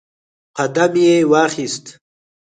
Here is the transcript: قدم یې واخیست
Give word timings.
قدم 0.57 0.93
یې 1.05 1.15
واخیست 1.31 1.85